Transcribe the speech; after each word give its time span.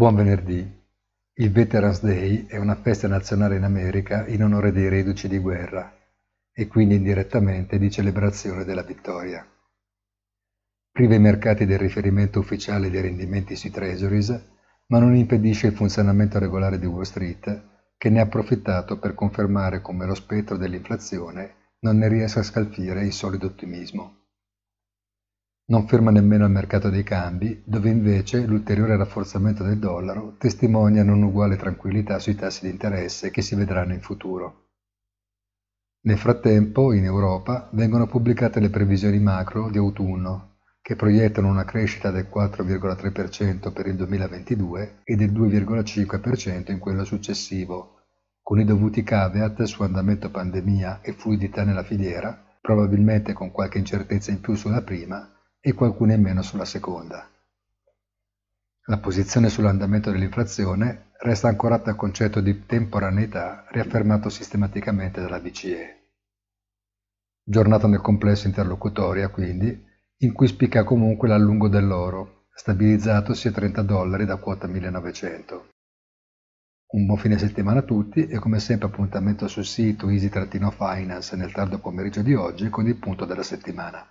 Buon 0.00 0.14
venerdì. 0.14 0.66
Il 1.34 1.52
Veterans 1.52 2.00
Day 2.02 2.46
è 2.46 2.56
una 2.56 2.74
festa 2.74 3.06
nazionale 3.06 3.56
in 3.56 3.64
America 3.64 4.26
in 4.28 4.42
onore 4.42 4.72
dei 4.72 4.88
reduci 4.88 5.28
di 5.28 5.36
guerra 5.36 5.94
e 6.50 6.66
quindi 6.68 6.94
indirettamente 6.94 7.78
di 7.78 7.90
celebrazione 7.90 8.64
della 8.64 8.82
vittoria. 8.82 9.46
Priva 10.90 11.14
i 11.14 11.20
mercati 11.20 11.66
del 11.66 11.78
riferimento 11.78 12.38
ufficiale 12.38 12.88
dei 12.88 13.02
rendimenti 13.02 13.56
sui 13.56 13.68
treasuries, 13.68 14.30
ma 14.86 14.98
non 14.98 15.14
impedisce 15.14 15.66
il 15.66 15.74
funzionamento 15.74 16.38
regolare 16.38 16.78
di 16.78 16.86
Wall 16.86 17.02
Street, 17.02 17.64
che 17.98 18.08
ne 18.08 18.20
ha 18.20 18.22
approfittato 18.22 18.98
per 18.98 19.12
confermare 19.12 19.82
come 19.82 20.06
lo 20.06 20.14
spettro 20.14 20.56
dell'inflazione 20.56 21.74
non 21.80 21.98
ne 21.98 22.08
riesca 22.08 22.40
a 22.40 22.42
scalfire 22.42 23.04
il 23.04 23.12
solido 23.12 23.48
ottimismo. 23.48 24.19
Non 25.70 25.86
ferma 25.86 26.10
nemmeno 26.10 26.46
il 26.46 26.50
mercato 26.50 26.90
dei 26.90 27.04
cambi, 27.04 27.62
dove 27.64 27.90
invece 27.90 28.44
l'ulteriore 28.44 28.96
rafforzamento 28.96 29.62
del 29.62 29.78
dollaro 29.78 30.34
testimonia 30.36 31.02
un'uguale 31.02 31.56
tranquillità 31.56 32.18
sui 32.18 32.34
tassi 32.34 32.64
di 32.64 32.72
interesse 32.72 33.30
che 33.30 33.40
si 33.40 33.54
vedranno 33.54 33.92
in 33.92 34.00
futuro. 34.00 34.64
Nel 36.02 36.18
frattempo, 36.18 36.92
in 36.92 37.04
Europa, 37.04 37.68
vengono 37.74 38.08
pubblicate 38.08 38.58
le 38.58 38.68
previsioni 38.68 39.20
macro 39.20 39.70
di 39.70 39.78
autunno, 39.78 40.56
che 40.82 40.96
proiettano 40.96 41.46
una 41.46 41.64
crescita 41.64 42.10
del 42.10 42.26
4,3% 42.28 43.72
per 43.72 43.86
il 43.86 43.94
2022 43.94 45.02
e 45.04 45.14
del 45.14 45.30
2,5% 45.30 46.72
in 46.72 46.78
quello 46.80 47.04
successivo, 47.04 48.00
con 48.42 48.58
i 48.58 48.64
dovuti 48.64 49.04
caveat 49.04 49.62
su 49.62 49.84
andamento 49.84 50.32
pandemia 50.32 50.98
e 51.00 51.12
fluidità 51.12 51.62
nella 51.62 51.84
filiera, 51.84 52.36
probabilmente 52.60 53.32
con 53.32 53.52
qualche 53.52 53.78
incertezza 53.78 54.32
in 54.32 54.40
più 54.40 54.56
sulla 54.56 54.82
prima, 54.82 55.30
e 55.60 55.72
qualcuna 55.74 56.14
in 56.14 56.22
meno 56.22 56.42
sulla 56.42 56.64
seconda. 56.64 57.28
La 58.86 58.98
posizione 58.98 59.50
sull'andamento 59.50 60.10
dell'inflazione 60.10 61.10
resta 61.18 61.48
ancorata 61.48 61.90
al 61.90 61.96
concetto 61.96 62.40
di 62.40 62.64
temporaneità 62.66 63.66
riaffermato 63.68 64.28
sistematicamente 64.30 65.20
dalla 65.20 65.38
BCE. 65.38 65.98
Giornata 67.44 67.86
nel 67.86 68.00
complesso 68.00 68.46
interlocutoria, 68.46 69.28
quindi, 69.28 69.86
in 70.18 70.32
cui 70.32 70.48
spicca 70.48 70.82
comunque 70.82 71.28
l'allungo 71.28 71.68
dell'oro, 71.68 72.46
stabilizzatosi 72.52 73.48
a 73.48 73.52
30 73.52 73.82
dollari 73.82 74.24
da 74.24 74.36
quota 74.36 74.66
1900. 74.66 75.68
Un 76.92 77.06
buon 77.06 77.18
fine 77.18 77.38
settimana 77.38 77.80
a 77.80 77.84
tutti 77.84 78.26
e 78.26 78.38
come 78.38 78.58
sempre 78.58 78.88
appuntamento 78.88 79.46
sul 79.46 79.64
sito 79.64 80.08
easy-finance 80.08 81.36
nel 81.36 81.52
tardo 81.52 81.78
pomeriggio 81.78 82.22
di 82.22 82.34
oggi 82.34 82.68
con 82.68 82.88
il 82.88 82.96
punto 82.96 83.24
della 83.24 83.44
settimana. 83.44 84.09